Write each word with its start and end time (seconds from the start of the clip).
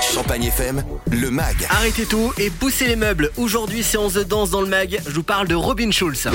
Champagne 0.00 0.44
FM, 0.44 0.82
le 1.10 1.30
MAG. 1.30 1.66
Arrêtez 1.68 2.06
tout 2.06 2.32
et 2.38 2.48
poussez 2.48 2.86
les 2.86 2.96
meubles. 2.96 3.30
Aujourd'hui, 3.36 3.82
séance 3.82 4.14
de 4.14 4.22
danse 4.22 4.48
dans 4.50 4.62
le 4.62 4.66
mag. 4.66 4.98
Je 5.06 5.14
vous 5.14 5.22
parle 5.22 5.46
de 5.46 5.54
Robin 5.54 5.90
Schulz. 5.90 6.26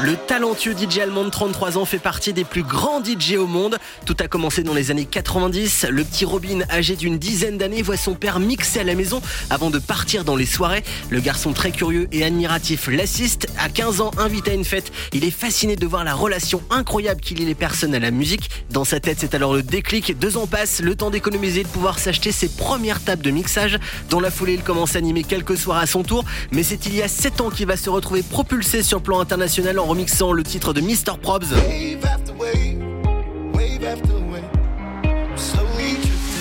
Le 0.00 0.14
talentueux 0.14 0.76
DJ 0.76 0.98
allemand 0.98 1.24
de 1.24 1.30
33 1.30 1.76
ans 1.76 1.84
fait 1.84 1.98
partie 1.98 2.32
des 2.32 2.44
plus 2.44 2.62
grands 2.62 3.02
DJ 3.02 3.34
au 3.34 3.48
monde. 3.48 3.78
Tout 4.06 4.16
a 4.20 4.28
commencé 4.28 4.62
dans 4.62 4.72
les 4.72 4.92
années 4.92 5.04
90. 5.04 5.86
Le 5.90 6.04
petit 6.04 6.24
Robin, 6.24 6.60
âgé 6.70 6.94
d'une 6.94 7.18
dizaine 7.18 7.58
d'années, 7.58 7.82
voit 7.82 7.96
son 7.96 8.14
père 8.14 8.38
mixer 8.38 8.78
à 8.78 8.84
la 8.84 8.94
maison 8.94 9.20
avant 9.50 9.70
de 9.70 9.80
partir 9.80 10.22
dans 10.22 10.36
les 10.36 10.46
soirées. 10.46 10.84
Le 11.10 11.18
garçon 11.18 11.52
très 11.52 11.72
curieux 11.72 12.06
et 12.12 12.22
admiratif 12.22 12.86
l'assiste. 12.86 13.48
À 13.58 13.68
15 13.68 14.00
ans, 14.00 14.12
invité 14.18 14.52
à 14.52 14.54
une 14.54 14.64
fête, 14.64 14.92
il 15.12 15.24
est 15.24 15.32
fasciné 15.32 15.74
de 15.74 15.84
voir 15.84 16.04
la 16.04 16.14
relation 16.14 16.62
incroyable 16.70 17.20
qu'il 17.20 17.38
lie 17.38 17.44
les 17.44 17.56
personnes 17.56 17.92
à 17.96 17.98
la 17.98 18.12
musique. 18.12 18.50
Dans 18.70 18.84
sa 18.84 19.00
tête, 19.00 19.16
c'est 19.18 19.34
alors 19.34 19.52
le 19.52 19.64
déclic. 19.64 20.16
Deux 20.16 20.36
ans 20.36 20.46
passent, 20.46 20.80
le 20.80 20.94
temps 20.94 21.10
d'économiser, 21.10 21.64
de 21.64 21.68
pouvoir 21.68 21.98
s'acheter 21.98 22.30
ses 22.30 22.48
premières 22.48 23.02
tables 23.02 23.22
de 23.22 23.32
mixage. 23.32 23.80
Dans 24.10 24.20
la 24.20 24.30
foulée, 24.30 24.54
il 24.54 24.62
commence 24.62 24.94
à 24.94 24.98
animer 24.98 25.24
quelques 25.24 25.56
soirs 25.58 25.78
à 25.78 25.88
son 25.88 26.04
tour. 26.04 26.24
Mais 26.52 26.62
c'est 26.62 26.86
il 26.86 26.94
y 26.94 27.02
a 27.02 27.08
7 27.08 27.40
ans 27.40 27.50
qu'il 27.50 27.66
va 27.66 27.76
se 27.76 27.90
retrouver 27.90 28.22
propulsé 28.22 28.84
sur 28.84 28.98
le 28.98 29.02
plan 29.02 29.18
international 29.18 29.80
remixant 29.88 30.32
le 30.32 30.42
titre 30.42 30.74
de 30.74 30.82
Mr. 30.82 31.16
Probs. 31.22 31.46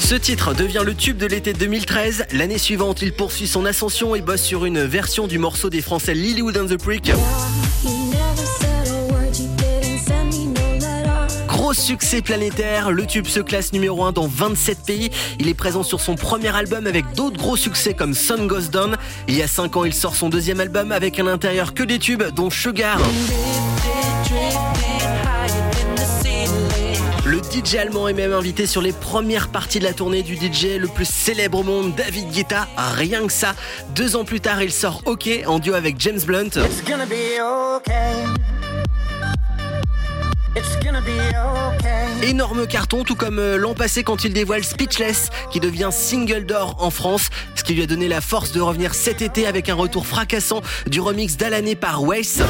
Ce 0.00 0.14
titre 0.16 0.54
devient 0.54 0.82
le 0.84 0.94
tube 0.94 1.18
de 1.18 1.26
l'été 1.26 1.52
2013. 1.52 2.26
L'année 2.32 2.58
suivante, 2.58 3.00
il 3.00 3.12
poursuit 3.12 3.46
son 3.46 3.64
ascension 3.64 4.16
et 4.16 4.22
bosse 4.22 4.42
sur 4.42 4.64
une 4.64 4.82
version 4.82 5.28
du 5.28 5.38
morceau 5.38 5.70
des 5.70 5.82
Français 5.82 6.14
Lilywood 6.14 6.56
and 6.56 6.66
the 6.66 6.76
Prick. 6.76 7.12
Gros 11.68 11.74
succès 11.74 12.22
planétaire, 12.22 12.90
le 12.90 13.04
tube 13.04 13.26
se 13.26 13.40
classe 13.40 13.74
numéro 13.74 14.02
1 14.02 14.12
dans 14.12 14.26
27 14.26 14.86
pays. 14.86 15.10
Il 15.38 15.48
est 15.48 15.54
présent 15.54 15.82
sur 15.82 16.00
son 16.00 16.14
premier 16.14 16.48
album 16.56 16.86
avec 16.86 17.12
d'autres 17.12 17.36
gros 17.36 17.58
succès 17.58 17.92
comme 17.92 18.14
Sun 18.14 18.46
Goes 18.46 18.70
Down. 18.72 18.96
Il 19.28 19.36
y 19.36 19.42
a 19.42 19.46
5 19.46 19.76
ans, 19.76 19.84
il 19.84 19.92
sort 19.92 20.16
son 20.16 20.30
deuxième 20.30 20.60
album 20.60 20.92
avec 20.92 21.18
à 21.18 21.22
l'intérieur 21.22 21.74
que 21.74 21.82
des 21.82 21.98
tubes, 21.98 22.22
dont 22.34 22.48
Sugar. 22.48 22.98
Le 27.26 27.36
DJ 27.36 27.74
allemand 27.74 28.08
est 28.08 28.14
même 28.14 28.32
invité 28.32 28.64
sur 28.64 28.80
les 28.80 28.92
premières 28.92 29.48
parties 29.48 29.78
de 29.78 29.84
la 29.84 29.92
tournée 29.92 30.22
du 30.22 30.36
DJ 30.36 30.78
le 30.78 30.88
plus 30.88 31.04
célèbre 31.04 31.58
au 31.58 31.64
monde, 31.64 31.94
David 31.94 32.30
Guetta. 32.30 32.66
Rien 32.96 33.26
que 33.26 33.32
ça. 33.32 33.54
Deux 33.94 34.16
ans 34.16 34.24
plus 34.24 34.40
tard, 34.40 34.62
il 34.62 34.72
sort 34.72 35.02
OK 35.04 35.28
en 35.46 35.58
duo 35.58 35.74
avec 35.74 36.00
James 36.00 36.20
Blunt. 36.26 36.48
Énorme 42.22 42.66
carton, 42.66 43.04
tout 43.04 43.14
comme 43.14 43.38
euh, 43.38 43.56
l'an 43.56 43.74
passé 43.74 44.02
quand 44.02 44.24
il 44.24 44.32
dévoile 44.32 44.64
Speechless, 44.64 45.30
qui 45.52 45.60
devient 45.60 45.90
single 45.92 46.46
d'or 46.46 46.74
en 46.80 46.90
France, 46.90 47.30
ce 47.54 47.62
qui 47.62 47.74
lui 47.74 47.82
a 47.82 47.86
donné 47.86 48.08
la 48.08 48.20
force 48.20 48.50
de 48.50 48.60
revenir 48.60 48.94
cet 48.94 49.22
été 49.22 49.46
avec 49.46 49.68
un 49.68 49.74
retour 49.74 50.04
fracassant 50.04 50.60
du 50.88 51.00
remix 51.00 51.36
d'Alané 51.36 51.76
par 51.76 52.02
Waze. 52.02 52.42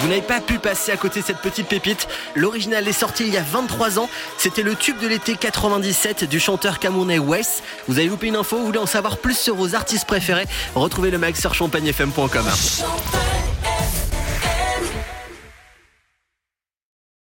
Vous 0.00 0.08
n'avez 0.08 0.22
pas 0.22 0.40
pu 0.40 0.58
passer 0.58 0.92
à 0.92 0.96
côté 0.96 1.20
de 1.20 1.24
cette 1.24 1.38
petite 1.38 1.68
pépite. 1.68 2.06
L'original 2.36 2.86
est 2.86 2.92
sorti 2.92 3.24
il 3.26 3.32
y 3.32 3.38
a 3.38 3.42
23 3.42 3.98
ans. 3.98 4.08
C'était 4.36 4.62
le 4.62 4.74
tube 4.74 4.98
de 5.00 5.08
l'été 5.08 5.36
97 5.36 6.24
du 6.24 6.38
chanteur 6.38 6.78
camerounais 6.78 7.18
Wes. 7.18 7.62
Vous 7.88 7.98
avez 7.98 8.08
loupé 8.08 8.28
une 8.28 8.36
info, 8.36 8.58
vous 8.58 8.66
voulez 8.66 8.78
en 8.78 8.86
savoir 8.86 9.16
plus 9.16 9.36
sur 9.36 9.56
vos 9.56 9.74
artistes 9.74 10.06
préférés? 10.06 10.46
Retrouvez 10.74 11.10
le 11.10 11.18
mag 11.18 11.34
sur 11.34 11.54
champagnefm.com. 11.54 12.28
Champagne 12.28 13.47